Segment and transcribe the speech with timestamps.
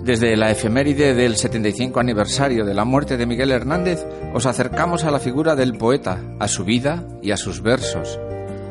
[0.04, 4.04] Desde la efeméride del 75 aniversario de la muerte de Miguel Hernández,
[4.34, 8.20] os acercamos a la figura del poeta, a su vida y a sus versos.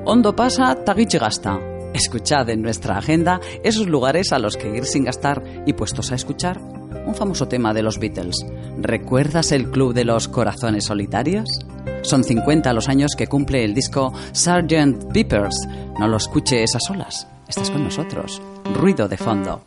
[0.05, 1.74] Hondo pasa, tagiche gasta.
[1.95, 6.17] Escuchad en nuestra agenda esos lugares a los que ir sin gastar y puestos a
[6.17, 6.61] escuchar
[7.07, 8.45] un famoso tema de los Beatles.
[8.79, 11.49] ¿Recuerdas el Club de los Corazones Solitarios?
[12.03, 15.13] Son 50 los años que cumple el disco Sgt.
[15.13, 15.69] Peppers.
[15.99, 17.29] No lo escuches a solas.
[17.49, 18.43] Estás con nosotros.
[18.75, 19.63] Ruido de fondo.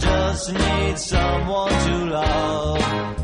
[0.00, 3.19] just need someone to love.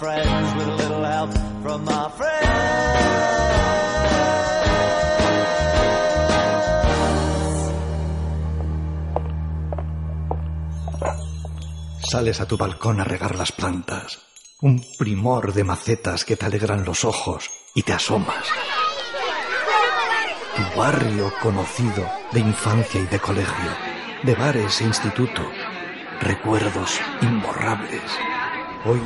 [0.00, 1.30] Friends, with a little help
[1.62, 2.08] from my
[12.10, 14.18] Sales a tu balcón a regar las plantas.
[14.62, 18.46] Un primor de macetas que te alegran los ojos y te asomas.
[20.56, 23.70] Tu barrio conocido de infancia y de colegio,
[24.24, 25.42] de bares e instituto.
[26.20, 28.02] Recuerdos imborrables.
[28.84, 29.00] Hoy,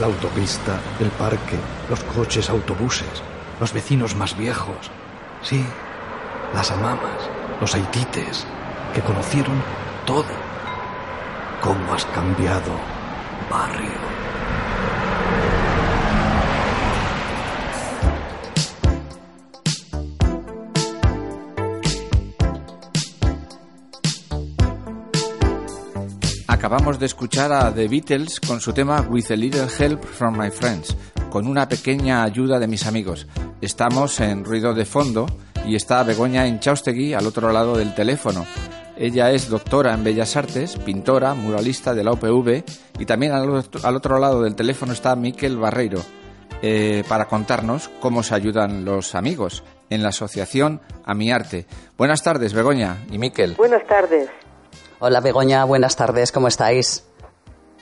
[0.00, 1.56] la autopista, el parque,
[1.90, 3.22] los coches, autobuses,
[3.60, 4.90] los vecinos más viejos.
[5.42, 5.64] Sí,
[6.54, 7.28] las amamas,
[7.60, 8.46] los haitites,
[8.94, 9.62] que conocieron
[10.06, 10.24] todo
[11.60, 12.72] cómo has cambiado,
[13.50, 14.17] barrio.
[26.58, 30.50] Acabamos de escuchar a The Beatles con su tema With a Little Help from My
[30.50, 30.96] Friends,
[31.30, 33.28] con una pequeña ayuda de mis amigos.
[33.60, 35.26] Estamos en ruido de fondo
[35.64, 38.44] y está Begoña en Chaustegui al otro lado del teléfono.
[38.96, 42.64] Ella es doctora en Bellas Artes, pintora, muralista de la UPV
[42.98, 43.48] y también al,
[43.94, 46.02] otro lado del teléfono está Miquel Barreiro
[46.60, 51.66] eh, para contarnos cómo se ayudan los amigos en la asociación A Mi Arte.
[51.96, 53.54] Buenas tardes, Begoña y Miquel.
[53.54, 54.28] Buenas tardes.
[55.00, 57.08] Hola, Begoña, buenas tardes, ¿cómo estáis?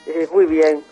[0.05, 0.83] Eh, muy bien.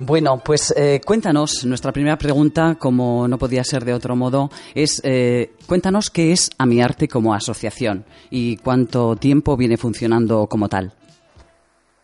[0.00, 5.00] Bueno, pues eh, cuéntanos, nuestra primera pregunta, como no podía ser de otro modo, es
[5.04, 10.92] eh, cuéntanos qué es Amiarte como asociación y cuánto tiempo viene funcionando como tal.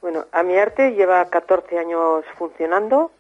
[0.01, 3.11] Bueno, Amiarte lleva 14 años funcionando.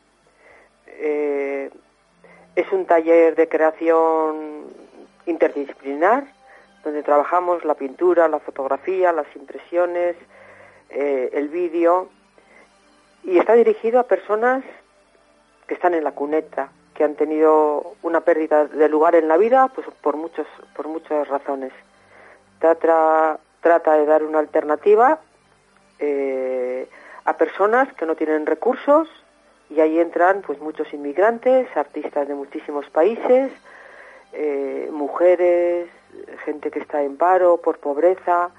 [0.97, 4.67] Es un taller de creación
[5.27, 6.36] interdisciplinar
[6.87, 10.15] donde trabajamos la pintura, la fotografía, las impresiones,
[10.89, 12.09] el vídeo
[13.25, 14.63] y está dirigido a personas
[15.67, 19.69] que están en la cuneta, que han tenido una pérdida de lugar en la vida
[19.75, 20.47] pues por muchos
[20.77, 21.73] por muchas razones.
[22.61, 25.19] Trata, trata de dar una alternativa
[25.99, 26.89] eh,
[27.25, 29.09] a personas que no tienen recursos
[29.71, 33.51] y ahí entran pues muchos inmigrantes, artistas de muchísimos países,
[34.33, 35.89] eh, mujeres,
[36.45, 38.51] gente que está en paro por pobreza,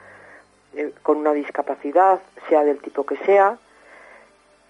[0.75, 3.57] eh, con una discapacidad, sea del tipo que sea,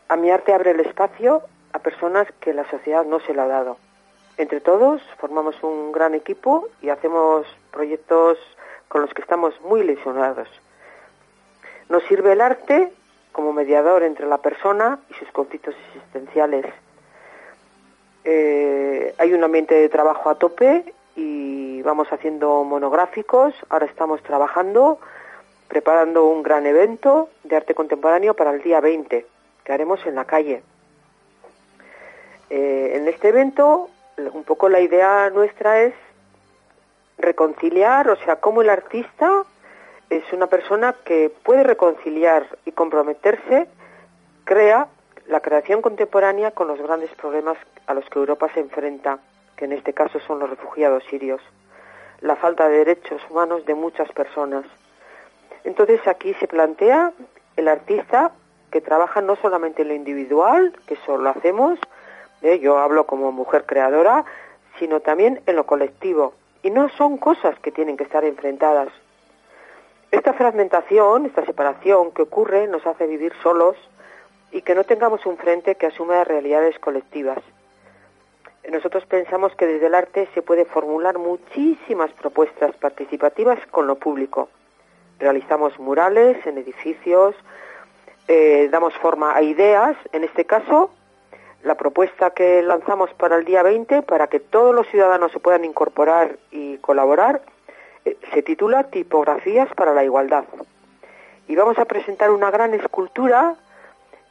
[0.09, 1.41] a mi arte abre el espacio
[1.73, 3.77] a personas que la sociedad no se lo ha dado.
[4.37, 8.37] Entre todos formamos un gran equipo y hacemos proyectos
[8.87, 10.47] con los que estamos muy lesionados.
[11.89, 12.91] Nos sirve el arte
[13.31, 16.65] como mediador entre la persona y sus conflictos existenciales.
[18.23, 23.53] Eh, hay un ambiente de trabajo a tope y vamos haciendo monográficos.
[23.69, 24.99] Ahora estamos trabajando,
[25.67, 29.25] preparando un gran evento de arte contemporáneo para el día 20
[29.65, 30.61] que haremos en la calle.
[32.49, 35.93] Eh, en este evento, un poco la idea nuestra es
[37.17, 39.43] reconciliar, o sea, cómo el artista
[40.09, 43.67] es una persona que puede reconciliar y comprometerse,
[44.45, 44.87] crea
[45.27, 49.19] la creación contemporánea con los grandes problemas a los que Europa se enfrenta,
[49.57, 51.41] que en este caso son los refugiados sirios,
[52.21, 54.63] la falta de derechos humanos de muchas personas.
[55.63, 57.11] Entonces aquí se plantea
[57.57, 58.31] el artista
[58.71, 61.79] que trabajan no solamente en lo individual, que eso lo hacemos,
[62.41, 62.59] ¿eh?
[62.59, 64.25] yo hablo como mujer creadora,
[64.79, 66.33] sino también en lo colectivo.
[66.63, 68.89] Y no son cosas que tienen que estar enfrentadas.
[70.11, 73.75] Esta fragmentación, esta separación que ocurre nos hace vivir solos
[74.51, 77.39] y que no tengamos un frente que asuma realidades colectivas.
[78.71, 84.49] Nosotros pensamos que desde el arte se puede formular muchísimas propuestas participativas con lo público.
[85.19, 87.33] Realizamos murales en edificios,
[88.27, 90.91] eh, damos forma a ideas, en este caso,
[91.63, 95.63] la propuesta que lanzamos para el día 20, para que todos los ciudadanos se puedan
[95.63, 97.41] incorporar y colaborar,
[98.03, 100.43] eh, se titula Tipografías para la Igualdad.
[101.47, 103.55] Y vamos a presentar una gran escultura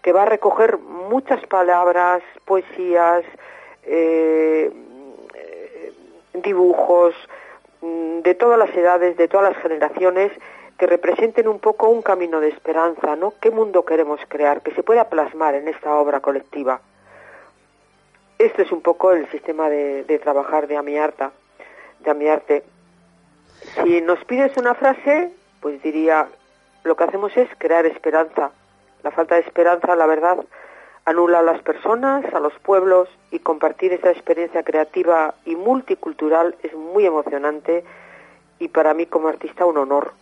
[0.02, 3.24] que va a recoger muchas palabras, poesías,
[3.86, 4.70] eh,
[6.34, 7.14] dibujos
[7.80, 10.32] mm, de todas las edades, de todas las generaciones,
[10.78, 13.32] que representen un poco un camino de esperanza, ¿no?
[13.40, 14.60] ¿Qué mundo queremos crear?
[14.60, 16.80] Que se pueda plasmar en esta obra colectiva.
[18.38, 21.32] Este es un poco el sistema de, trabajar de Amiarta,
[22.00, 22.62] de Amiarte.
[23.82, 26.28] Si nos pides una frase, pues diría,
[26.84, 28.50] lo que hacemos es crear esperanza.
[29.02, 30.44] La falta de esperanza, la verdad,
[31.06, 36.74] anula a las personas, a los pueblos y compartir esa experiencia creativa y multicultural es
[36.74, 37.84] muy emocionante
[38.58, 40.12] y para mí como artista un honor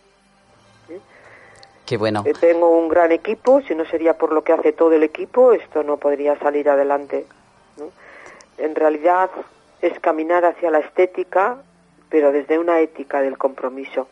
[1.85, 2.23] Qué bueno.
[2.25, 5.53] Eh, tengo un gran equipo, si no sería por lo que hace todo el equipo,
[5.53, 7.27] esto no podría salir adelante.
[7.77, 7.91] ¿no?
[8.57, 9.29] En realidad
[9.81, 11.57] es caminar hacia la estética,
[12.09, 14.07] pero desde una ética del compromiso.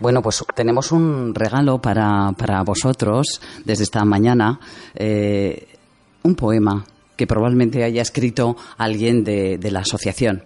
[0.00, 4.60] Bueno, pues tenemos un regalo para, para vosotros desde esta mañana,
[4.94, 5.76] eh,
[6.22, 6.84] un poema
[7.16, 10.44] que probablemente haya escrito alguien de, de la asociación.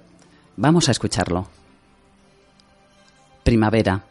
[0.56, 1.46] Vamos a escucharlo.
[3.42, 4.04] Primavera.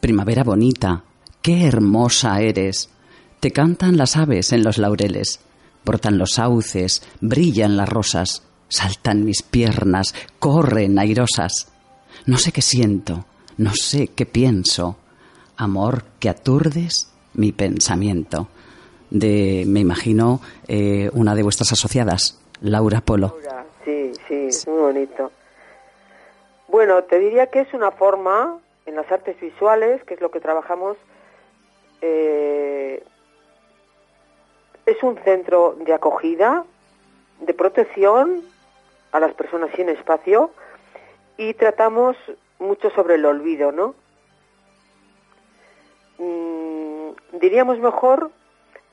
[0.00, 1.04] Primavera bonita,
[1.42, 2.88] qué hermosa eres.
[3.40, 5.40] Te cantan las aves en los laureles,
[5.84, 11.68] brotan los sauces, brillan las rosas, saltan mis piernas, corren airosas.
[12.26, 13.24] No sé qué siento,
[13.56, 14.96] no sé qué pienso.
[15.56, 18.48] Amor que aturdes mi pensamiento.
[19.10, 23.36] De, me imagino, eh, una de vuestras asociadas, Laura Polo.
[23.42, 25.32] Laura, Sí, sí, es muy bonito.
[26.68, 30.40] Bueno, te diría que es una forma en las artes visuales, que es lo que
[30.40, 30.96] trabajamos,
[32.02, 33.02] eh,
[34.86, 36.64] es un centro de acogida,
[37.40, 38.42] de protección
[39.12, 40.50] a las personas sin espacio
[41.40, 42.18] y tratamos
[42.58, 43.94] mucho sobre el olvido, ¿no?
[46.18, 48.30] Mm, diríamos mejor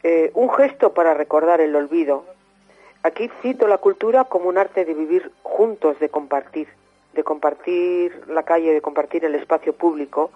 [0.02, 2.24] eh, un gesto para recordar el olvido.
[3.04, 6.70] Aquí cito la cultura como un arte de vivir juntos, de compartir,
[7.12, 10.32] de compartir la calle, de compartir el espacio público.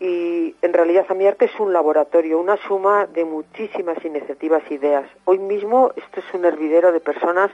[0.00, 5.06] Y en realidad a arte es un laboratorio, una suma de muchísimas iniciativas e ideas.
[5.24, 7.50] Hoy mismo esto es un hervidero de personas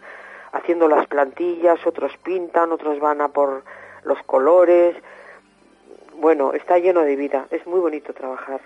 [0.53, 3.63] haciendo las plantillas, otros pintan, otros van a por
[4.05, 4.97] los colores.
[6.15, 8.61] Bueno, está lleno de vida, es muy bonito trabajar.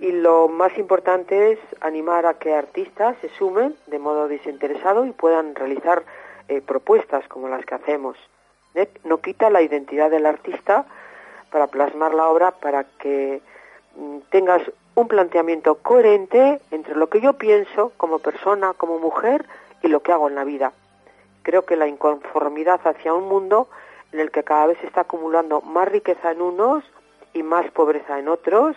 [0.00, 5.12] Y lo más importante es animar a que artistas se sumen de modo desinteresado y
[5.12, 6.02] puedan realizar
[6.48, 8.16] eh, propuestas como las que hacemos.
[8.74, 8.88] ¿eh?
[9.04, 10.86] No quita la identidad del artista
[11.50, 13.40] para plasmar la obra para que
[13.96, 14.62] mm, tengas
[14.94, 19.46] un planteamiento coherente entre lo que yo pienso como persona, como mujer
[19.82, 20.72] y lo que hago en la vida.
[21.42, 23.68] Creo que la inconformidad hacia un mundo
[24.12, 26.84] en el que cada vez se está acumulando más riqueza en unos
[27.32, 28.76] y más pobreza en otros,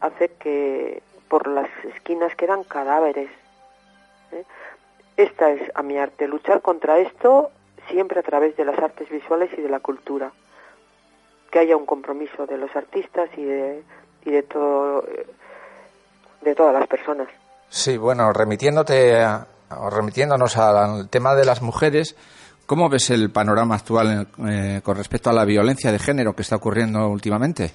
[0.00, 3.30] hace que por las esquinas quedan cadáveres.
[4.32, 4.44] ¿eh?
[5.16, 7.50] Esta es a mi arte, luchar contra esto
[7.88, 10.32] siempre a través de las artes visuales y de la cultura.
[11.50, 13.82] Que haya un compromiso de los artistas y de,
[14.24, 15.04] y de, todo,
[16.42, 17.28] de todas las personas.
[17.68, 19.24] Sí, bueno, remitiéndote
[19.90, 22.16] remitiéndonos al tema de las mujeres,
[22.66, 26.56] ¿cómo ves el panorama actual eh, con respecto a la violencia de género que está
[26.56, 27.72] ocurriendo últimamente?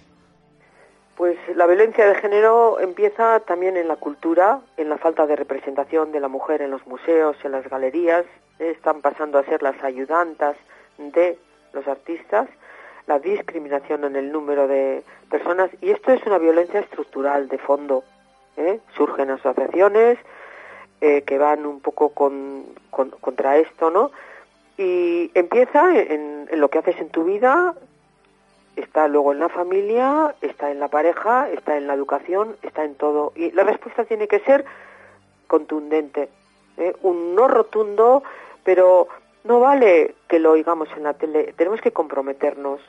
[1.16, 6.12] Pues la violencia de género empieza también en la cultura, en la falta de representación
[6.12, 8.26] de la mujer en los museos, en las galerías,
[8.58, 10.56] están pasando a ser las ayudantas
[10.98, 11.38] de
[11.74, 12.48] los artistas,
[13.08, 18.04] la discriminación en el número de personas y esto es una violencia estructural de fondo.
[18.58, 18.80] ¿eh?
[18.96, 20.18] Surgen asociaciones
[21.02, 24.12] eh, que van un poco con, con- contra esto, ¿no?
[24.78, 27.76] Y empieza en, lo que haces en tu vida,
[28.76, 32.96] está luego en la familia, está en la pareja, está en la educación, está en
[32.96, 33.34] todo.
[33.36, 34.66] Y la respuesta tiene que ser
[35.48, 36.30] contundente,
[36.78, 36.96] ¿eh?
[37.02, 38.24] un no rotundo,
[38.64, 39.08] pero
[39.44, 42.80] no vale que lo oigamos en la tele, tenemos que comprometernos.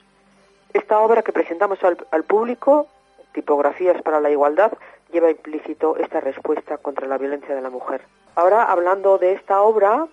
[0.73, 2.87] Esta obra que presentamos al público,
[3.33, 4.73] Tipografías para la Igualdad,
[5.12, 8.00] lleva implícito esta respuesta contra la violencia de la mujer.
[8.35, 10.07] Ahora, hablando de esta obra,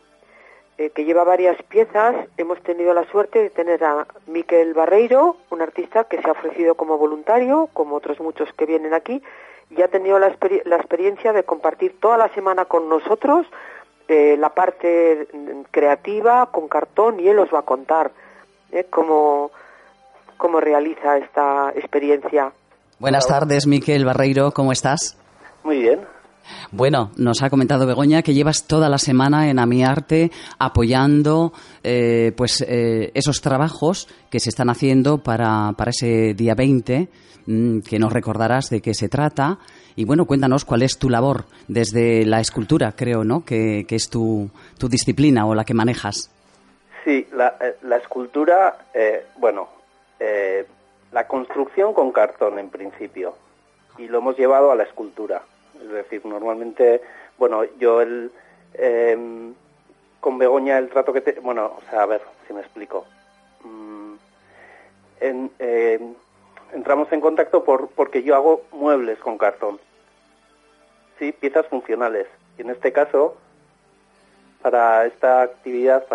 [0.77, 5.61] eh, que lleva varias piezas, hemos tenido la suerte de tener a Miquel Barreiro, un
[5.61, 9.21] artista que se ha ofrecido como voluntario, como otros muchos que vienen aquí,
[9.69, 13.45] y ha tenido la, experi- la experiencia de compartir toda la semana con nosotros
[14.07, 18.11] eh, la parte mm, creativa con cartón y él os va a contar
[18.71, 19.51] eh, cómo,
[20.37, 22.51] cómo realiza esta experiencia.
[22.99, 25.17] Buenas tardes, Miquel Barreiro, ¿cómo estás?
[25.63, 26.01] Muy bien.
[26.71, 32.61] Bueno, nos ha comentado Begoña que llevas toda la semana en Amiarte apoyando eh, pues
[32.67, 37.07] eh, esos trabajos que se están haciendo para, para ese día 20,
[37.45, 39.59] mm, que nos recordarás de qué se trata.
[39.95, 43.45] Y bueno, cuéntanos cuál es tu labor desde la escultura, creo, ¿no?
[43.45, 46.31] Que, que es tu, tu disciplina o la que manejas.
[47.05, 49.69] Sí, la, eh, la escultura, eh, bueno,
[51.11, 53.35] la construcción con cartón en principio
[53.97, 55.41] y lo hemos llevado a la escultura.
[55.81, 57.01] Es decir, normalmente,
[57.37, 58.31] bueno, yo el,
[58.73, 59.53] em,
[60.19, 61.39] con Begoña el trato que te...
[61.39, 63.05] Bueno, o sea, a ver si me explico.
[63.63, 64.13] Mm,
[65.19, 65.49] em,
[66.73, 69.79] entramos en contacto por, porque yo hago muebles con cartón.
[71.17, 72.27] Sí, piezas funcionales.
[72.57, 73.35] Y en este caso,
[74.61, 76.05] para esta actividad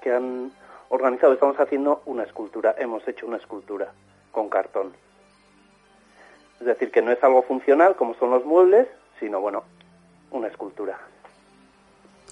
[0.00, 0.52] que han
[0.88, 3.92] organizado estamos haciendo una escultura, hemos hecho una escultura
[4.36, 4.92] con cartón.
[6.60, 8.86] Es decir, que no es algo funcional como son los muebles,
[9.18, 9.64] sino, bueno,
[10.30, 10.98] una escultura.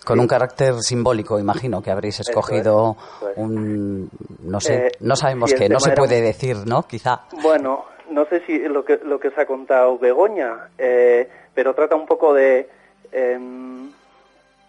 [0.05, 3.39] Con un carácter simbólico, imagino que habréis es, escogido eso es.
[3.39, 4.11] un...
[4.43, 6.83] no sé, Eh, no sabemos el qué, no se era- puede decir, ¿no?
[6.83, 7.23] Quizá.
[7.43, 11.97] Bueno, no sé si lo que, lo que os ha contado Begoña, eh, pero trata
[11.97, 12.69] un poco de
[13.13, 13.91] em,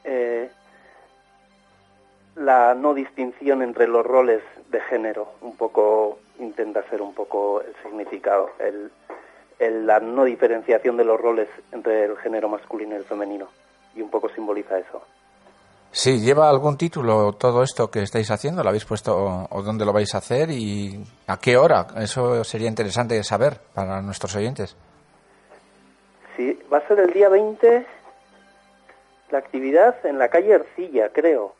[0.05, 0.49] eh,
[2.35, 5.33] la no distinción entre los roles de género.
[5.41, 8.91] Un poco intenta ser un poco el significado, el,
[9.59, 13.47] el- la no diferenciación de los roles entre el género masculino y el femenino.
[13.95, 15.01] Y un poco simboliza eso.
[15.91, 18.61] Sí, ¿lleva algún título todo esto que estáis haciendo?
[18.63, 21.87] ¿Lo habéis puesto o, o dónde lo vais a hacer y a qué hora?
[21.97, 24.75] Eso sería interesante saber para nuestros oyentes.
[26.35, 27.85] Sí, va a ser el día 20
[29.31, 31.53] la actividad en la calle Ercilla, creo.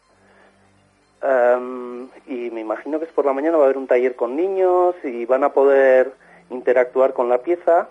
[1.22, 4.36] Am, y me imagino que es por la mañana, va a haber un taller con
[4.36, 6.14] niños y van a poder
[6.50, 7.90] interactuar con la pieza,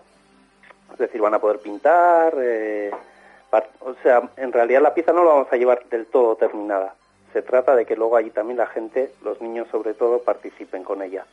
[0.93, 2.35] es decir, van a poder pintar.
[2.39, 2.91] eh,
[3.81, 6.95] o sea, en realidad la pieza no la vamos a llevar del todo terminada.
[7.33, 11.03] Se trata de que luego allí también la gente, los niños sobre todo, participen con
[11.03, 11.25] ella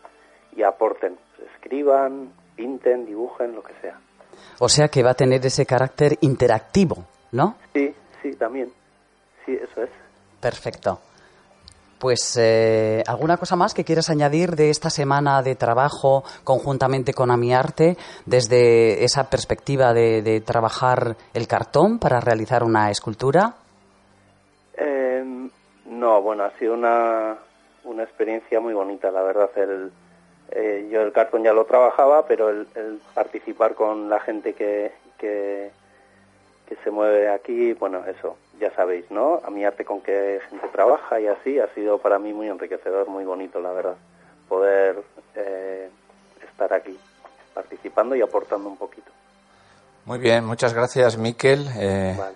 [0.56, 1.18] y aporten,
[1.56, 4.00] escriban, pinten, dibujen, lo que sea.
[4.60, 7.56] O sea que va a tener ese carácter interactivo, ¿no?
[7.74, 8.72] Sí, sí, también.
[9.46, 9.90] Sí, eso es.
[10.40, 11.00] Perfecto.
[12.02, 17.30] Pues, eh, ¿alguna cosa más que quieras añadir de esta semana de trabajo conjuntamente con
[17.30, 23.54] Amiarte desde esa perspectiva de, trabajar el cartón para realizar una escultura?
[24.76, 25.24] Eh,
[25.86, 27.38] no, bueno, ha sido una,
[27.84, 29.52] una experiencia muy bonita, la verdad.
[30.50, 34.92] Eh, yo el cartón ya lo trabajaba, pero el, el participar con la gente que,
[35.20, 35.70] que,
[36.72, 39.42] que se mueve aquí, bueno, eso, ya sabéis, ¿no?
[39.46, 43.10] A mi arte con qué gente trabaja y así, ha sido para mí muy enriquecedor,
[43.10, 43.96] muy bonito, la verdad.
[44.48, 45.04] Poder
[45.36, 45.90] eh,
[46.50, 46.98] estar aquí
[47.54, 49.12] participando y aportando un poquito.
[50.06, 51.68] Muy bien, muchas gracias, Miquel.
[51.78, 52.36] Eh, Vale.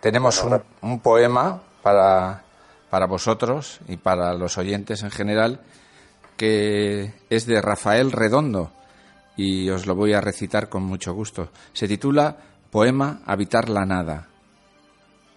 [0.00, 2.42] Tenemos Bueno, un, un poema para,
[2.88, 5.60] para vosotros y para los oyentes en general
[6.38, 8.70] que es de Rafael Redondo
[9.36, 11.50] y os lo voy a recitar con mucho gusto.
[11.74, 12.34] Se titula
[12.70, 14.28] Poema Habitar la Nada.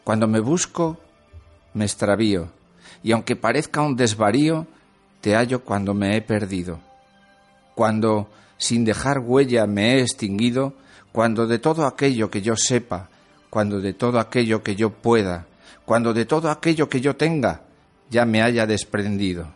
[0.04, 0.98] Cuando me busco,
[1.74, 2.50] me extravío,
[3.04, 4.68] y aunque parezca un desvarío,
[5.22, 6.82] te hallo cuando me he perdido.
[7.74, 10.74] Cuando, sin dejar huella, me he extinguido,
[11.14, 13.08] cuando de todo aquello que yo sepa,
[13.50, 15.46] cuando de todo aquello que yo pueda,
[15.86, 17.62] cuando de todo aquello que yo tenga,
[18.10, 19.54] ya me haya desprendido.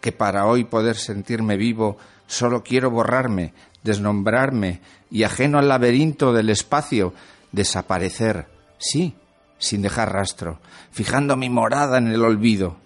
[0.00, 6.50] Que para hoy poder sentirme vivo, solo quiero borrarme, desnombrarme y ajeno al laberinto del
[6.50, 7.14] espacio,
[7.52, 8.46] desaparecer,
[8.78, 9.14] sí,
[9.58, 10.60] sin dejar rastro,
[10.90, 12.76] fijando mi morada en el olvido,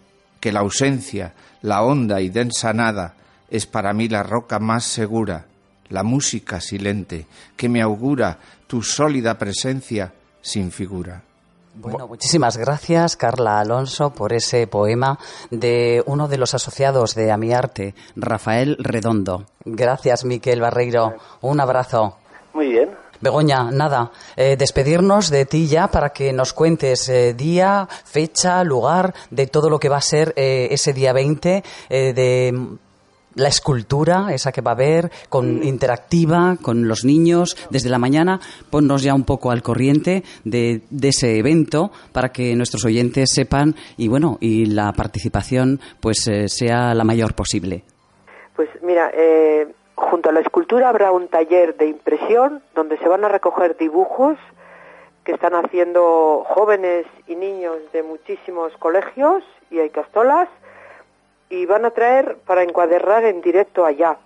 [0.40, 3.14] que la ausencia, la honda y densa nada,
[3.50, 5.46] es para mí la roca más segura,
[5.88, 7.26] la música silente,
[7.56, 11.22] que me augura tu sólida presencia sin figura.
[11.74, 15.18] Bueno, muchísimas gracias, Carla Alonso, por ese poema
[15.50, 19.46] de uno de los asociados de Amiarte, Rafael Redondo.
[19.64, 21.14] Gracias, Miquel Barreiro.
[21.40, 22.16] Un abrazo.
[22.52, 22.90] Muy bien,
[23.22, 29.14] Begoña, nada, eh, despedirnos de ti ya para que nos cuentes eh, día, fecha, lugar
[29.30, 32.78] de todo lo que va a ser eh, ese día 20 eh, de
[33.34, 38.40] la escultura, esa que va a haber, con interactiva, con los niños, desde la mañana.
[38.70, 43.74] Ponnos ya un poco al corriente de, de ese evento para que nuestros oyentes sepan
[43.96, 47.84] y bueno, y la participación pues eh, sea la mayor posible.
[48.56, 53.24] Pues mira, eh, junto a la escultura habrá un taller de impresión donde se van
[53.24, 54.36] a recoger dibujos
[55.24, 60.48] que están haciendo jóvenes y niños de muchísimos colegios y hay castolas
[61.52, 64.16] y van a traer para encuadernar en directo allá.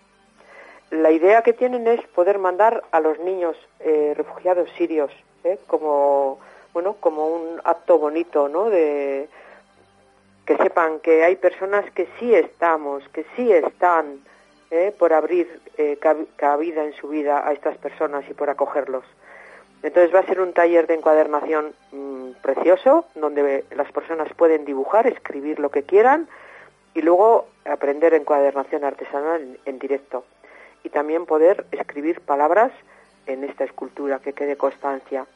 [0.91, 5.11] La idea que tienen es poder mandar a los niños eh, refugiados sirios
[5.43, 5.59] ¿eh?
[5.67, 6.39] como
[6.73, 8.71] bueno como un acto bonito, ¿no?
[8.71, 9.29] De
[10.47, 14.21] que sepan que hay personas que sí estamos, que sí están
[14.71, 14.95] ¿eh?
[14.97, 15.49] por abrir
[16.01, 19.05] cab- cabida en su vida a estas personas y por acogerlos.
[19.83, 25.09] Entonces va a ser un taller de encuadernación mm, precioso, donde las personas pueden dibujar,
[25.09, 26.29] escribir lo que quieran
[26.97, 30.25] y luego aprender encuadernación artesanal en, directo.
[30.83, 32.73] Y también poder escribir palabras
[33.27, 35.27] en esta escultura, que quede constancia.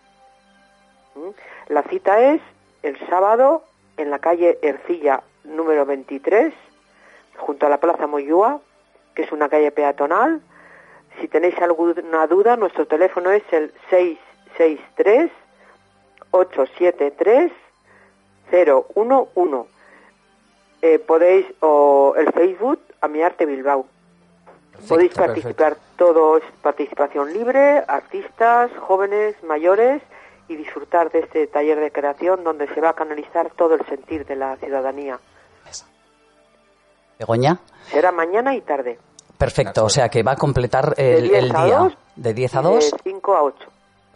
[1.14, 1.28] ¿Mm?
[1.68, 2.40] La cita es
[2.82, 3.62] el sábado
[3.98, 6.54] en la calle Ercilla número 23,
[7.36, 8.62] junto a la Plaza Moyúa,
[9.14, 10.40] que es una calle peatonal.
[11.20, 15.30] Si tenéis alguna duda, nuestro teléfono es el 663
[16.30, 17.52] 873
[18.50, 19.79] 011.
[20.82, 23.86] Eh, podéis, o el Facebook, a mi arte Bilbao.
[24.88, 30.02] Podéis participar, todo es participación libre, artistas, jóvenes, mayores,
[30.48, 34.24] y disfrutar de este taller de creación donde se va a canalizar todo el sentir
[34.26, 35.18] de la ciudadanía.
[37.18, 37.60] Begoña.
[37.90, 38.98] Será mañana y tarde,
[39.40, 42.56] Perfecto, o sea que va a completar el, 10 el a día 2 de 10
[42.56, 42.90] a y 2.
[42.90, 43.56] De 5 a 8.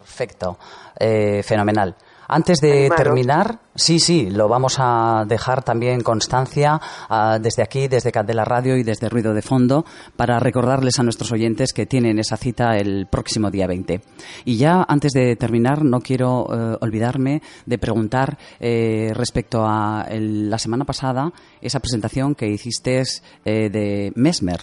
[0.00, 0.58] Perfecto,
[1.00, 1.94] Eh, fenomenal.
[2.28, 2.96] Antes de Animaros.
[2.96, 8.76] terminar, sí, sí, lo vamos a dejar también constancia ah, desde aquí, desde Candela Radio
[8.76, 9.84] y desde Ruido de Fondo,
[10.16, 14.00] para recordarles a nuestros oyentes que tienen esa cita el próximo día 20.
[14.44, 20.48] Y ya antes de terminar, no quiero eh, olvidarme de preguntar eh, respecto a el-
[20.50, 23.02] la semana pasada, esa presentación que hiciste
[23.44, 24.60] eh, de Mesmer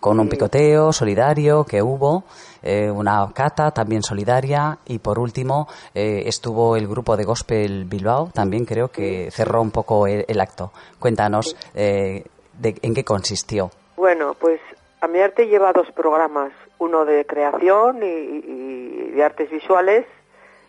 [0.00, 2.24] con un picoteo solidario que hubo,
[2.62, 8.30] eh, una cata también solidaria y por último eh, estuvo el grupo de Gospel Bilbao,
[8.32, 10.72] también creo que cerró un poco el, el acto.
[10.98, 12.24] Cuéntanos eh,
[12.58, 13.70] de, en qué consistió.
[13.96, 14.60] Bueno, pues
[15.00, 20.06] a mi arte lleva dos programas, uno de creación y, y de artes visuales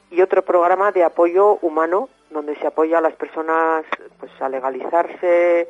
[0.10, 3.86] y otro programa de apoyo humano donde se apoya a las personas
[4.20, 5.68] pues a legalizarse,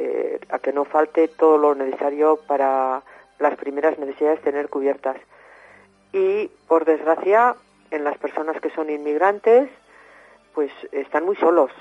[0.00, 3.02] eh, a que no falte todo lo necesario para
[3.40, 5.16] las primeras necesidades tener cubiertas.
[6.12, 7.56] Y por desgracia,
[7.90, 9.68] en las personas que son inmigrantes,
[10.54, 11.72] pues están muy solos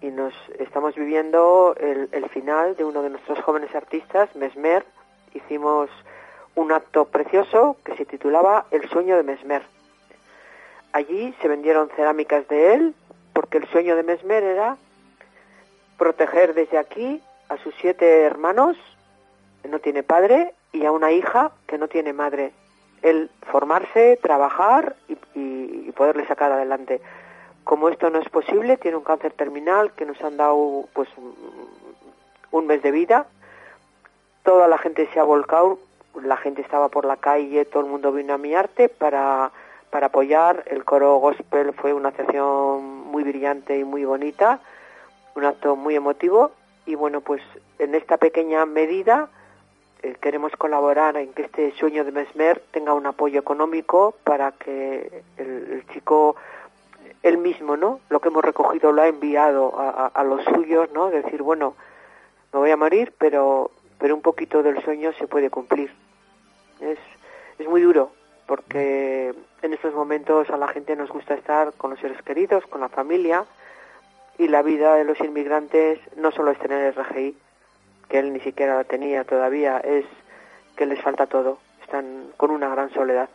[0.00, 4.84] y nos estamos viviendo el, el final de uno de nuestros jóvenes artistas, Mesmer.
[5.32, 5.90] Hicimos
[6.56, 9.62] un acto precioso que se titulaba El sueño de Mesmer.
[10.92, 12.94] Allí se vendieron cerámicas de él
[13.32, 14.76] porque el sueño de Mesmer era
[15.96, 18.76] proteger desde aquí a sus siete hermanos,
[19.68, 22.52] no tiene padre, y a una hija que no tiene madre.
[23.02, 24.94] Él formarse, trabajar
[25.34, 27.02] y, poderle sacar adelante.
[27.64, 31.08] Como esto no es posible, tiene un cáncer terminal que nos han dado pues
[32.52, 33.26] un- mes de vida.
[34.44, 35.78] Toda la gente se ha volcado,
[36.22, 39.50] la gente estaba por la calle, todo el mundo vino a mi arte para,
[39.90, 40.62] para apoyar.
[40.66, 44.60] El coro gospel fue una sesión muy brillante y muy bonita,
[45.34, 46.52] un acto muy emotivo.
[46.90, 47.40] Y bueno, pues
[47.78, 49.28] en esta pequeña medida
[50.02, 55.22] eh, queremos colaborar en que este sueño de Mesmer tenga un apoyo económico para que
[55.36, 56.34] el, chico
[57.22, 58.00] él mismo, ¿no?
[58.08, 61.10] Lo que hemos recogido lo ha enviado a, a- a los suyos, ¿no?
[61.10, 61.76] Decir, bueno,
[62.52, 65.92] me voy a morir, pero, pero un poquito del sueño se puede cumplir.
[66.80, 66.98] Es,
[67.60, 68.10] es muy duro,
[68.46, 72.80] porque en estos momentos a la gente nos gusta estar con los seres queridos, con
[72.80, 73.44] la familia,
[74.40, 77.36] y la vida de los inmigrantes no solo es tener el RGI,
[78.08, 80.06] que él ni siquiera la tenía todavía, es
[80.76, 83.28] que les falta todo, están con una gran soledad.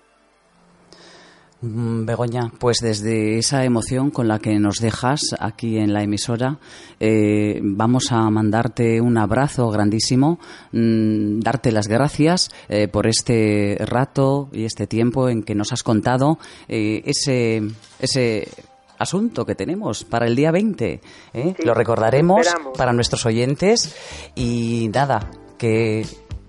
[1.61, 6.57] Mm, Begoña, pues desde esa emoción con la que nos dejas aquí en la emisora,
[6.99, 10.39] eh, vamos a mandarte un abrazo grandísimo,
[10.71, 15.83] mm, darte las gracias eh, por este rato y este tiempo en que nos has
[15.83, 17.61] contado eh, ese,
[17.99, 18.47] ese
[18.97, 21.01] asunto que tenemos para el día 20.
[21.33, 21.53] ¿eh?
[21.57, 22.77] Sí, Lo recordaremos esperamos.
[22.77, 23.95] para nuestros oyentes
[24.35, 26.05] y nada, que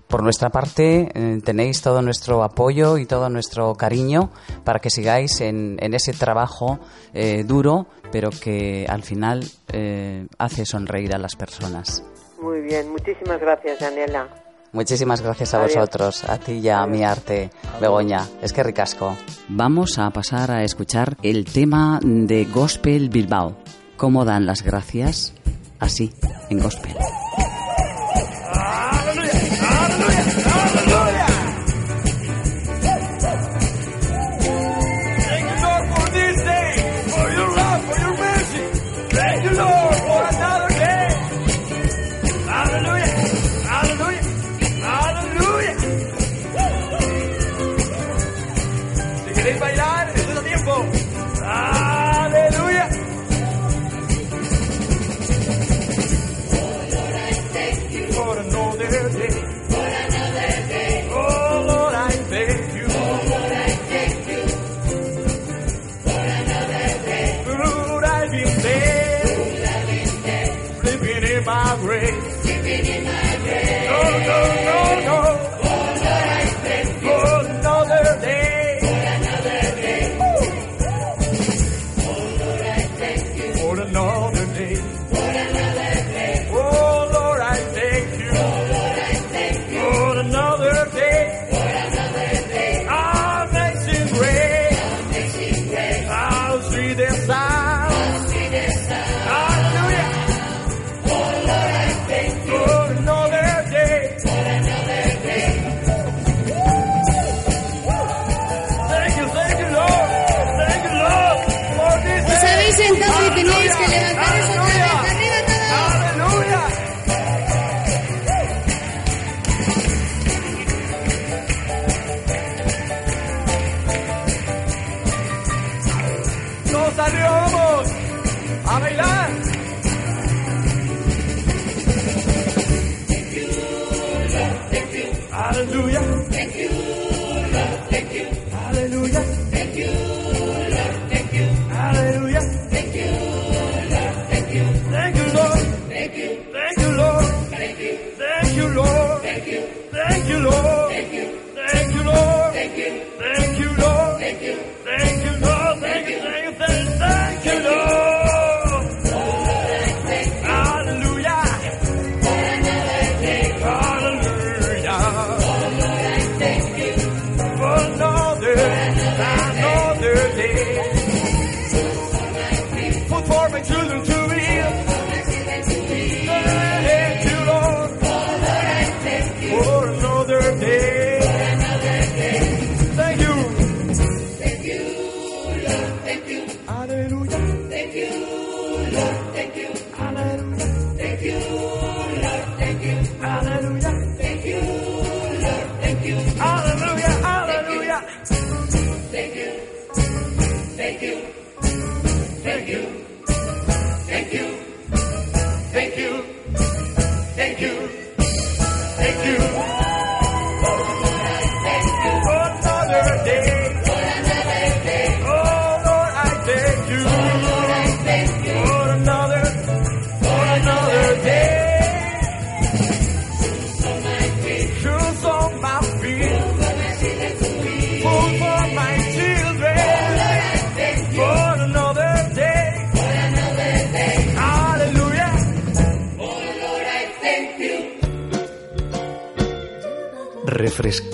[0.07, 4.31] por nuestra parte eh, tenéis todo nuestro apoyo y todo nuestro cariño
[4.63, 6.79] para que sigáis en, en ese trabajo
[7.13, 12.03] eh, duro, pero que al final eh, hace sonreír a las personas.
[12.41, 14.29] Muy bien, muchísimas gracias, Daniela.
[14.73, 15.75] Muchísimas gracias a Adiós.
[15.75, 17.49] vosotros, a ti y a mi arte,
[17.81, 18.27] Begoña.
[18.41, 19.15] Es que ricasco.
[19.47, 23.55] Vamos a pasar a escuchar el tema de Gospel Bilbao.
[23.95, 25.33] ¿Cómo dan las gracias?
[25.79, 26.11] Así,
[26.49, 26.95] en Gospel.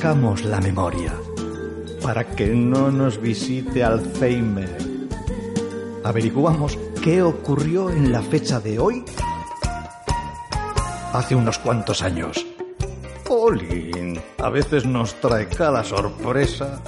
[0.03, 1.13] Refrescamos la memoria
[2.01, 4.77] para que no nos visite Alzheimer.
[6.03, 9.05] Averiguamos qué ocurrió en la fecha de hoy
[11.13, 12.45] hace unos cuantos años.
[13.29, 16.81] Olin, a veces nos trae cada sorpresa.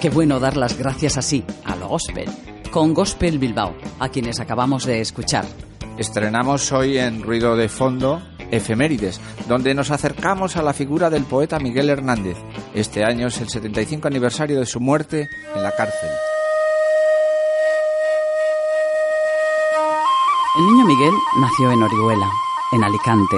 [0.00, 2.28] Qué bueno dar las gracias así, a lo gospel,
[2.70, 5.46] con Gospel Bilbao, a quienes acabamos de escuchar.
[5.96, 11.58] Estrenamos hoy en Ruido de Fondo Efemérides, donde nos acercamos a la figura del poeta
[11.58, 12.36] Miguel Hernández.
[12.74, 16.10] Este año es el 75 aniversario de su muerte en la cárcel.
[20.58, 22.30] El niño Miguel nació en Orihuela,
[22.72, 23.36] en Alicante,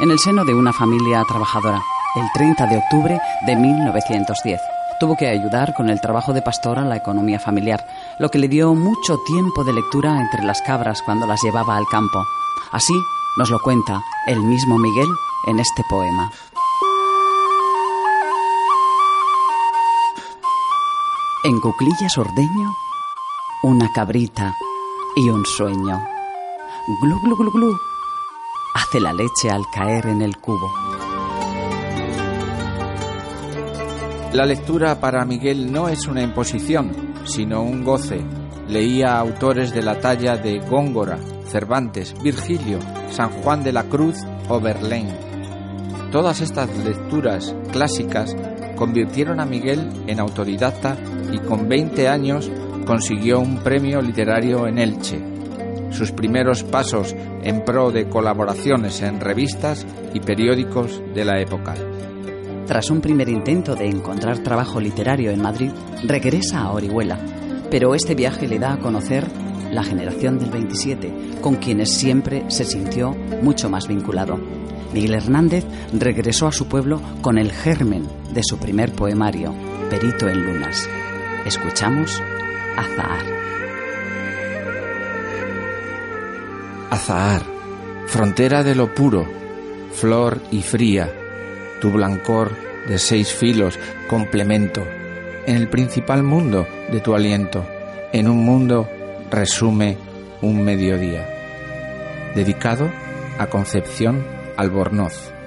[0.00, 1.80] en el seno de una familia trabajadora,
[2.16, 4.60] el 30 de octubre de 1910.
[5.00, 7.86] Tuvo que ayudar con el trabajo de pastor a la economía familiar,
[8.18, 11.86] lo que le dio mucho tiempo de lectura entre las cabras cuando las llevaba al
[11.86, 12.22] campo.
[12.70, 12.92] Así
[13.38, 15.08] nos lo cuenta el mismo Miguel
[15.46, 16.30] en este poema.
[21.44, 22.74] En cuclillas ordeño
[23.62, 24.54] una cabrita
[25.16, 26.02] y un sueño.
[27.02, 27.78] Glu glu glu glu.
[28.74, 30.99] Hace la leche al caer en el cubo.
[34.32, 36.92] La lectura para Miguel no es una imposición,
[37.24, 38.20] sino un goce.
[38.68, 42.78] Leía autores de la talla de Góngora, Cervantes, Virgilio,
[43.10, 45.18] San Juan de la Cruz o Verlaine.
[46.12, 48.36] Todas estas lecturas clásicas
[48.76, 50.96] convirtieron a Miguel en autodidacta
[51.32, 52.52] y con 20 años
[52.86, 55.20] consiguió un premio literario en Elche.
[55.90, 61.74] Sus primeros pasos en pro de colaboraciones en revistas y periódicos de la época.
[62.70, 65.72] Tras un primer intento de encontrar trabajo literario en Madrid,
[66.04, 67.18] regresa a Orihuela,
[67.68, 69.26] pero este viaje le da a conocer
[69.72, 73.10] la generación del 27, con quienes siempre se sintió
[73.42, 74.38] mucho más vinculado.
[74.94, 79.52] Miguel Hernández regresó a su pueblo con el germen de su primer poemario,
[79.90, 80.88] Perito en Lunas.
[81.44, 82.22] Escuchamos
[82.76, 83.24] Azahar.
[86.88, 87.42] Azahar,
[88.06, 89.26] frontera de lo puro,
[89.92, 91.19] flor y fría,
[91.80, 92.52] tu blancor
[92.86, 94.86] de seis filos, complemento,
[95.46, 97.64] en el principal mundo de tu aliento,
[98.12, 98.88] en un mundo
[99.30, 99.96] resume
[100.42, 101.28] un mediodía,
[102.34, 102.90] dedicado
[103.38, 104.24] a Concepción
[104.56, 105.39] Albornoz.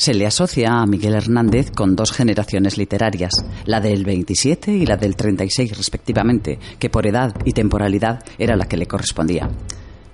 [0.00, 3.34] Se le asocia a Miguel Hernández con dos generaciones literarias,
[3.66, 8.64] la del 27 y la del 36 respectivamente, que por edad y temporalidad era la
[8.64, 9.50] que le correspondía.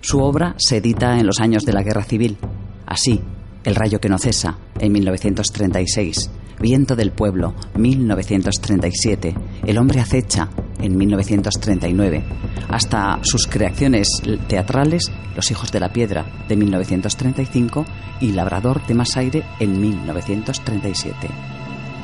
[0.01, 2.37] Su obra se edita en los años de la Guerra Civil.
[2.85, 3.21] Así,
[3.63, 9.35] El rayo que no cesa, en 1936, Viento del pueblo, 1937,
[9.67, 10.49] El hombre acecha,
[10.81, 12.25] en 1939,
[12.69, 14.09] hasta sus creaciones
[14.49, 17.85] teatrales Los hijos de la piedra, de 1935,
[18.21, 21.29] y Labrador de más aire, en 1937.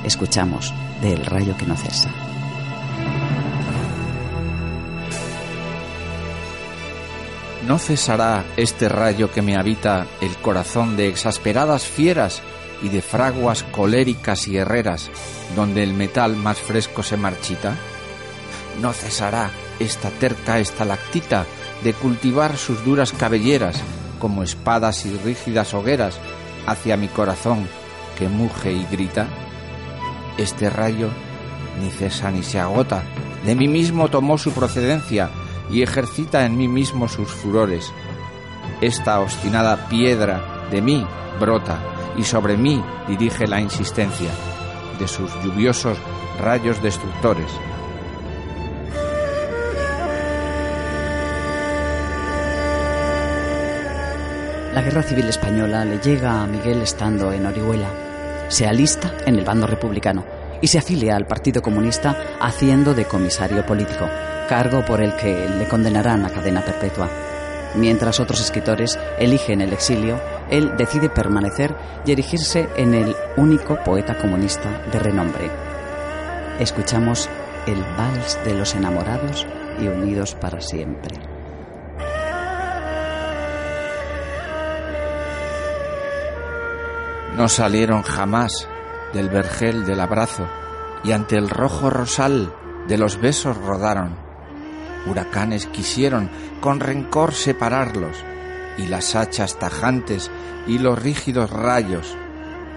[0.05, 2.11] Escuchamos de El rayo que no cesa.
[7.67, 12.43] No cesará este rayo que me habita el corazón de exasperadas fieras
[12.83, 15.11] y de fraguas coléricas y herreras,
[15.55, 17.75] donde el metal más fresco se marchita.
[18.81, 21.47] No cesará esta terca estalactita
[21.83, 23.81] de cultivar sus duras cabelleras
[24.19, 26.19] como espadas y rígidas hogueras
[26.67, 27.69] hacia mi corazón
[28.19, 29.27] que muge y grita.
[30.39, 31.09] Este rayo
[31.81, 33.03] ni cesa ni se agota,
[33.45, 35.31] de mí mismo tomó su procedencia
[35.71, 37.93] y ejercita en mí mismo sus furores.
[38.81, 41.07] Esta obstinada piedra de mí
[41.41, 44.31] brota y sobre mí dirige la insistencia
[44.99, 45.99] de sus lluviosos
[46.41, 47.51] rayos destructores.
[54.75, 57.89] La guerra civil española le llega a Miguel estando en Orihuela.
[58.49, 60.25] Se alista en el bando republicano
[60.63, 64.09] y se afilia al Partido Comunista haciendo de comisario político,
[64.49, 67.11] cargo por el que le condenarán a cadena perpetua.
[67.75, 70.19] Mientras otros escritores eligen el exilio,
[70.53, 75.51] él decide permanecer y erigirse en el único poeta comunista de renombre.
[76.61, 77.31] Escuchamos
[77.67, 79.47] el vals de los enamorados
[79.81, 81.19] y unidos para siempre.
[87.35, 88.69] No salieron jamás
[89.15, 90.47] del vergel del abrazo
[91.03, 92.55] y ante el rojo rosal
[92.89, 94.19] de los besos rodaron.
[95.07, 98.23] Huracanes quisieron con rencor separarlos
[98.79, 100.31] y las hachas tajantes
[100.67, 102.17] y los rígidos rayos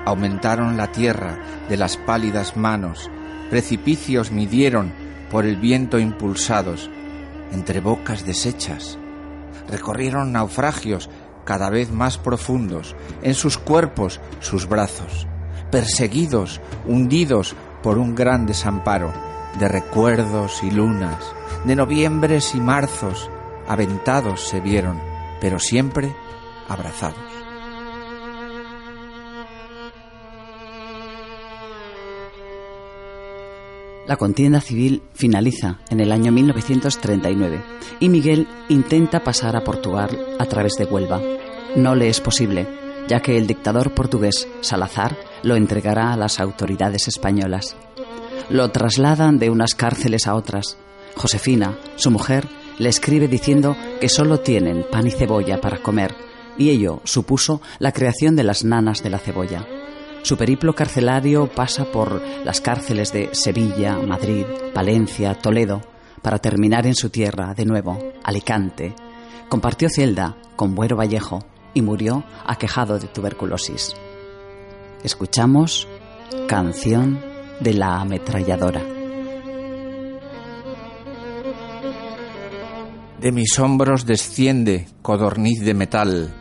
[0.05, 3.09] aumentaron la tierra de las pálidas manos,
[3.49, 4.93] precipicios midieron
[5.31, 6.89] por el viento impulsados,
[7.51, 8.97] entre bocas deshechas,
[9.67, 11.09] recorrieron naufragios
[11.43, 15.27] cada vez más profundos, en sus cuerpos, sus brazos,
[15.71, 19.11] perseguidos, hundidos por un gran desamparo,
[19.59, 21.17] de recuerdos y lunas,
[21.65, 23.29] de noviembres y marzos,
[23.67, 24.99] aventados se vieron,
[25.45, 26.11] pero siempre
[26.67, 27.19] abrazados.
[34.07, 37.63] La contienda civil finaliza en el año 1939
[37.99, 41.21] y Miguel intenta pasar a Portugal a través de Huelva.
[41.75, 42.67] No le es posible,
[43.07, 47.75] ya que el dictador portugués Salazar lo entregará a las autoridades españolas.
[48.49, 50.75] Lo trasladan de unas cárceles a otras.
[51.15, 56.15] Josefina, su mujer, le escribe diciendo que solo tienen pan y cebolla para comer,
[56.57, 59.65] y ello supuso la creación de las nanas de la cebolla.
[60.23, 65.81] Su periplo carcelario pasa por las cárceles de Sevilla, Madrid, Valencia, Toledo,
[66.21, 68.95] para terminar en su tierra, de nuevo, Alicante.
[69.47, 73.95] Compartió celda con Buero Vallejo y murió aquejado de tuberculosis.
[75.03, 75.87] Escuchamos
[76.47, 77.21] Canción
[77.59, 78.94] de la ametralladora.
[83.19, 86.33] De mis hombros desciende codorniz de metal,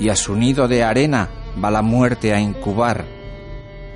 [0.00, 1.30] y a su nido de arena
[1.62, 3.04] va la muerte a incubar.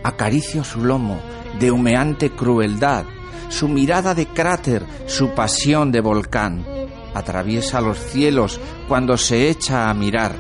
[0.05, 1.21] Acaricio su lomo
[1.59, 3.05] de humeante crueldad,
[3.49, 6.65] su mirada de cráter, su pasión de volcán.
[7.13, 10.33] Atraviesa los cielos cuando se echa a mirar,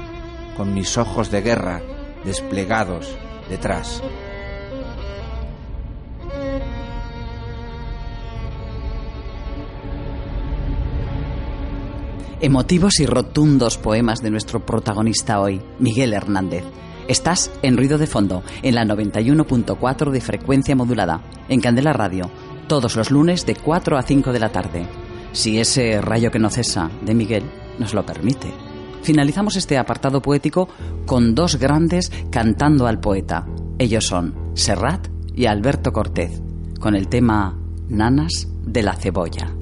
[0.56, 1.82] con mis ojos de guerra
[2.24, 3.08] desplegados
[3.48, 4.02] detrás.
[12.42, 16.64] Emotivos y rotundos poemas de nuestro protagonista hoy, Miguel Hernández.
[17.06, 22.28] Estás en Ruido de Fondo, en la 91.4 de frecuencia modulada, en Candela Radio,
[22.66, 24.88] todos los lunes de 4 a 5 de la tarde.
[25.30, 27.44] Si ese rayo que no cesa de Miguel
[27.78, 28.52] nos lo permite.
[29.02, 30.68] Finalizamos este apartado poético
[31.06, 33.46] con dos grandes cantando al poeta.
[33.78, 36.42] Ellos son Serrat y Alberto Cortés,
[36.80, 37.56] con el tema
[37.88, 39.61] Nanas de la cebolla.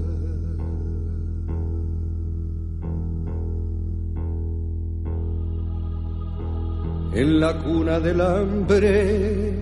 [7.13, 9.53] En la cuna del hambre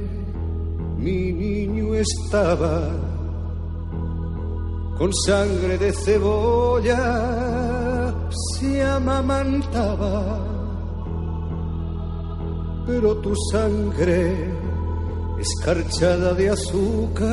[0.98, 2.90] mi niño estaba
[4.98, 7.80] con sangre de cebolla
[8.60, 10.46] se amamantaba.
[12.86, 14.52] Pero tu sangre
[15.40, 17.30] escarchada de azúcar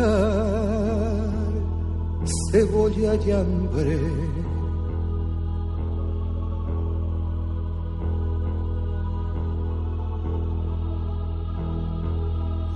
[2.50, 3.98] cebolla y hambre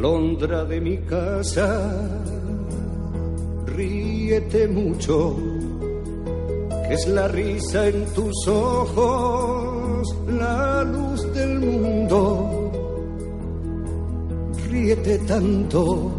[0.00, 1.68] Alondra de mi casa,
[3.66, 5.36] ríete mucho,
[6.88, 12.72] Es la risa en tus ojos, la luz del mundo.
[14.68, 16.10] Ríete tanto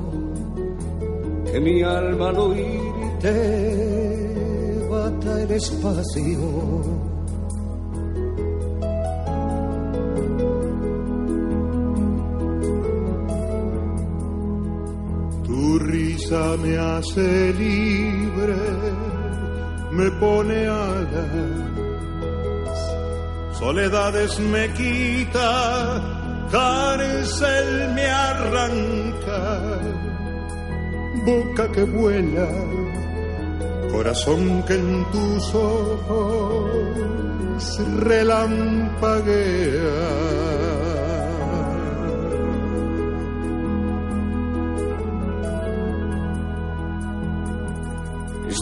[1.51, 3.33] que mi alma al oírte
[4.89, 7.10] bata el espacio.
[16.31, 18.55] Me hace libre,
[19.91, 21.59] me pone alas,
[23.59, 26.01] soledades me quita,
[26.49, 29.59] cárcel me arranca,
[31.25, 32.47] boca que vuela,
[33.91, 36.71] corazón que en tus ojos
[37.99, 39.21] relampaguea.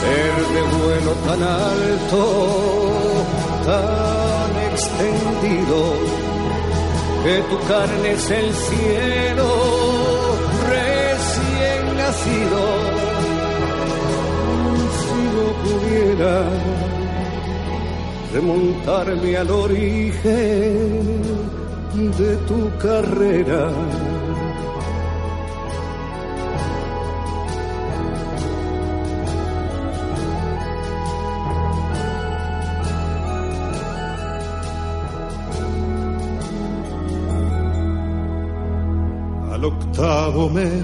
[0.00, 2.22] Ser de vuelo tan alto,
[3.66, 5.78] tan extendido,
[7.24, 9.48] que tu carne es el cielo
[10.76, 12.62] recién nacido.
[15.00, 16.34] Si no pudiera
[18.32, 21.20] remontarme al origen
[22.18, 23.70] de tu carrera.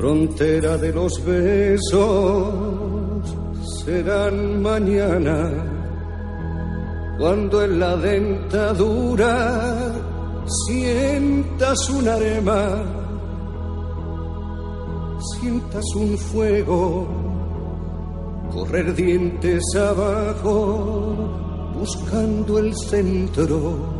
[0.00, 2.48] Frontera de los besos
[3.84, 5.50] serán mañana
[7.18, 9.92] cuando en la dentadura
[10.66, 12.82] sientas un arema,
[15.34, 17.06] sientas un fuego,
[18.54, 23.99] correr dientes abajo buscando el centro.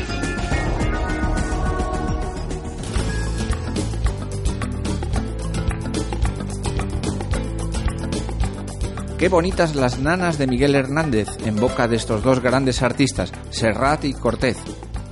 [9.21, 14.03] Qué bonitas las nanas de Miguel Hernández en boca de estos dos grandes artistas, Serrat
[14.03, 14.57] y Cortez.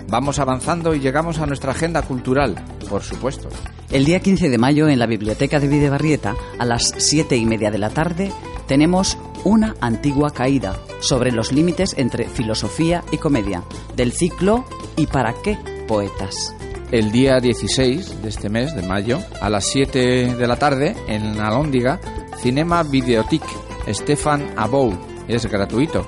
[0.07, 2.55] Vamos avanzando y llegamos a nuestra agenda cultural,
[2.89, 3.49] por supuesto.
[3.91, 7.70] El día 15 de mayo en la Biblioteca de Videbarrieta, a las siete y media
[7.70, 8.32] de la tarde,
[8.66, 13.62] tenemos una antigua caída sobre los límites entre filosofía y comedia,
[13.95, 14.66] del ciclo
[14.97, 16.55] ¿Y para qué poetas?
[16.91, 21.39] El día 16 de este mes de mayo, a las 7 de la tarde, en
[21.39, 21.99] Alhóndiga,
[22.41, 23.43] Cinema Videotic,
[23.88, 24.98] Stefan Abou.
[25.28, 26.06] Es gratuito.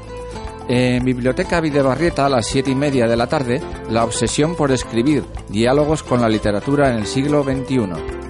[0.67, 5.23] En Biblioteca Videbarrieta, a las 7 y media de la tarde, La obsesión por escribir,
[5.49, 8.21] diálogos con la literatura en el siglo XXI.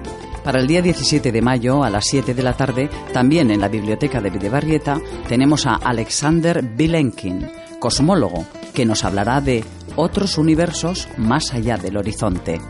[0.42, 3.68] Para el día 17 de mayo, a las 7 de la tarde, también en la
[3.68, 9.64] Biblioteca de Videbarrieta, tenemos a Alexander Vilenkin, cosmólogo, que nos hablará de
[9.94, 12.60] otros universos más allá del horizonte.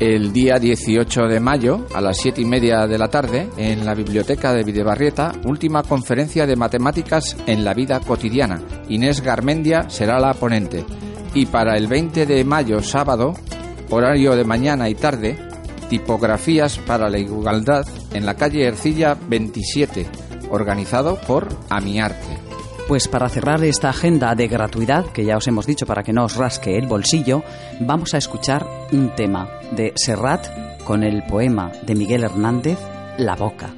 [0.00, 3.94] El día 18 de mayo, a las 7 y media de la tarde, en la
[3.94, 8.62] Biblioteca de Videbarrieta, última conferencia de matemáticas en la vida cotidiana.
[8.88, 10.86] Inés Garmendia será la ponente.
[11.34, 13.34] Y para el 20 de mayo, sábado,
[13.90, 15.36] horario de mañana y tarde,
[15.90, 20.06] tipografías para la igualdad en la calle Ercilla 27,
[20.48, 22.49] organizado por Amiarte.
[22.90, 26.24] Pues para cerrar esta agenda de gratuidad, que ya os hemos dicho para que no
[26.24, 27.44] os rasque el bolsillo,
[27.78, 32.80] vamos a escuchar un tema de Serrat con el poema de Miguel Hernández,
[33.16, 33.72] La Boca.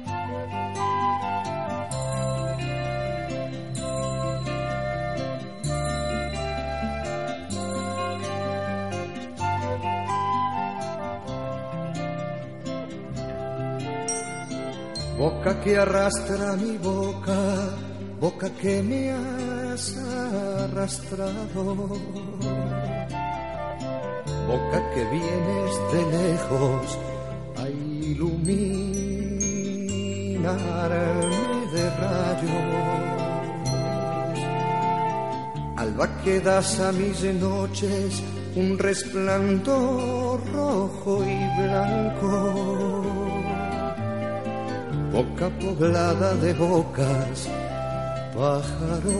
[15.19, 17.92] Boca que arrastra mi boca,
[18.23, 19.83] boca que me has
[20.63, 21.63] arrastrado.
[24.47, 26.85] Boca que vienes de lejos
[27.61, 28.47] a iluminarme
[31.73, 32.79] de rayos.
[35.83, 38.23] Alba que das a mis noches
[38.55, 42.33] un resplandor rojo y blanco
[45.13, 47.47] boca poblada de bocas,
[48.43, 49.19] pájaro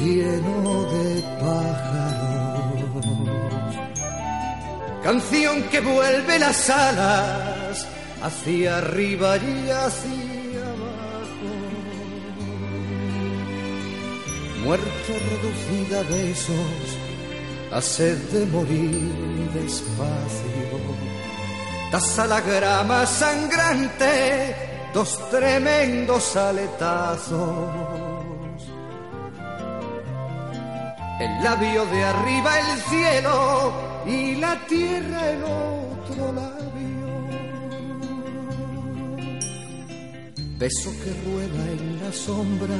[0.00, 1.08] lleno de
[1.44, 3.04] pájaros.
[5.04, 7.86] Canción que vuelve las alas
[8.22, 11.52] hacia arriba y hacia abajo.
[14.64, 16.86] Muerte reducida a besos,
[17.70, 20.70] a sed de morir despacio
[21.92, 27.40] das a la grama sangrante dos tremendos aletazos.
[31.20, 33.72] El labio de arriba el cielo
[34.06, 36.60] y la tierra el otro labio.
[40.58, 42.76] Beso que rueda en la sombra,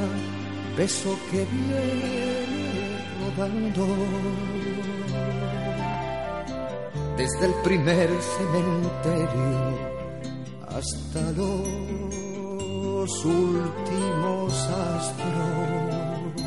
[0.77, 2.41] beso que viene
[3.37, 3.87] rodando
[7.17, 8.09] desde el primer
[8.39, 9.91] cementerio
[10.67, 12.00] hasta los
[13.25, 16.43] últimos astros.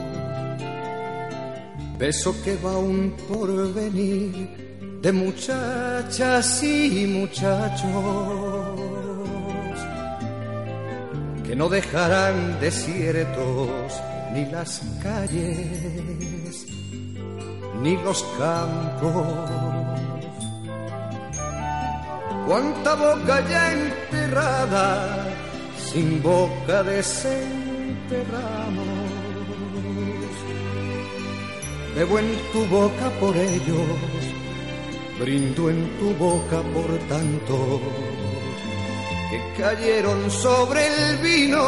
[1.98, 7.90] Beso que va un porvenir de muchachas y muchachos
[11.46, 13.94] que no dejarán desiertos
[14.34, 16.66] ni las calles
[17.82, 19.74] ni los campos
[22.48, 25.23] cuánta boca ya enterrada,
[25.94, 28.88] sin boca desenterramos.
[31.96, 33.88] Bebo en tu boca por ellos,
[35.20, 37.80] brindo en tu boca por tanto
[39.30, 41.62] que cayeron sobre el vino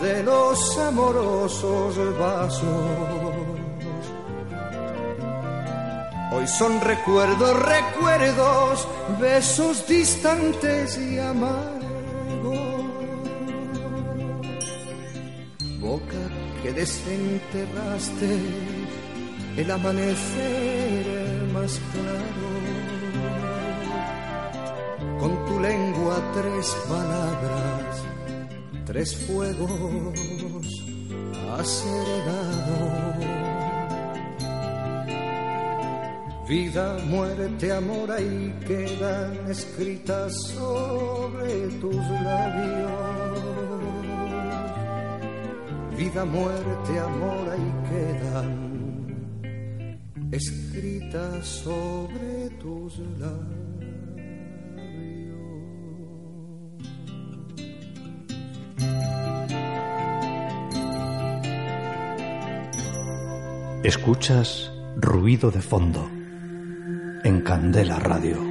[0.00, 2.86] de los amorosos vasos.
[6.30, 8.86] Hoy son recuerdos, recuerdos,
[9.20, 11.77] besos distantes y amargos.
[16.68, 18.38] Que desenterraste
[19.56, 21.06] el amanecer
[21.54, 22.48] más claro.
[25.18, 28.04] Con tu lengua tres palabras,
[28.84, 30.66] tres fuegos
[31.52, 33.14] has heredado.
[36.48, 43.37] Vida, muerte, amor, ahí quedan escritas sobre tus labios
[45.98, 48.68] vida, muerte, amor ahí quedan
[50.30, 53.58] escritas sobre tus labios.
[63.82, 66.08] Escuchas ruido de fondo
[67.24, 68.47] en Candela Radio.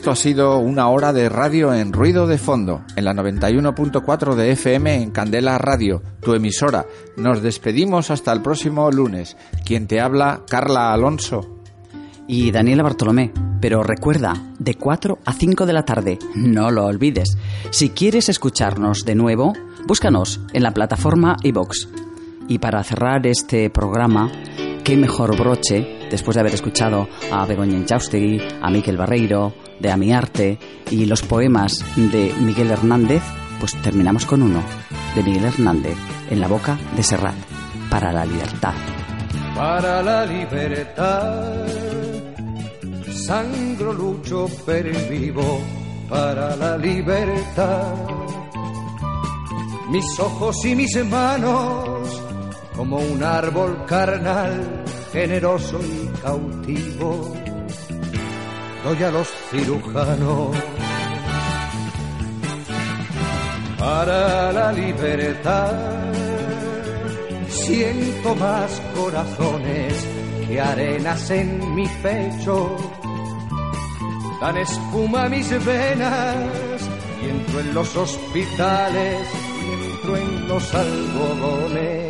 [0.00, 4.52] Esto ha sido una hora de radio en ruido de fondo, en la 91.4 de
[4.52, 6.86] FM en Candela Radio, tu emisora.
[7.18, 9.36] Nos despedimos hasta el próximo lunes.
[9.62, 11.60] Quien te habla, Carla Alonso.
[12.26, 13.30] Y Daniela Bartolomé.
[13.60, 17.36] Pero recuerda, de 4 a 5 de la tarde, no lo olvides.
[17.68, 19.52] Si quieres escucharnos de nuevo,
[19.86, 21.88] búscanos en la plataforma iVox.
[22.48, 24.32] Y para cerrar este programa,
[24.82, 30.58] qué mejor broche, después de haber escuchado a Begoña Inchaustegui, a Miquel Barreiro, de Amiarte
[30.90, 33.22] y los poemas de Miguel Hernández,
[33.58, 34.62] pues terminamos con uno,
[35.14, 35.96] de Miguel Hernández,
[36.30, 37.36] en la boca de Serrat,
[37.88, 38.74] para la libertad.
[39.54, 41.66] para la libertad.
[43.26, 45.60] Sangro, lucho, pervivo
[46.08, 47.94] para la libertad.
[49.90, 52.22] Mis ojos y mis manos,
[52.76, 54.79] como un árbol carnal,
[55.12, 57.34] generoso y cautivo,
[58.84, 60.56] doy a los cirujanos.
[63.78, 65.72] Para la libertad
[67.48, 70.06] siento más corazones
[70.46, 72.76] que arenas en mi pecho.
[74.40, 76.88] Dan espuma a mis venas
[77.22, 79.28] y entro en los hospitales
[79.62, 82.09] y entro en los algodones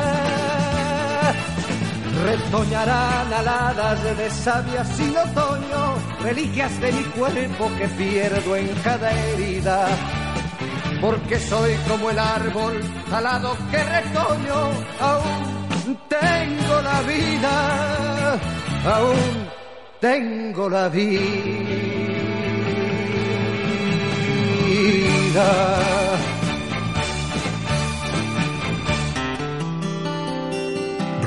[2.23, 9.87] Retoñarán aladas de savia sin otoño, reliquias de mi cuerpo que pierdo en cada herida.
[11.01, 18.39] Porque soy como el árbol talado que retoño, aún tengo la vida,
[18.85, 19.49] aún
[19.99, 21.41] tengo la vida.